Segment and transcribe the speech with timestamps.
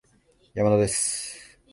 [0.55, 1.59] 山田です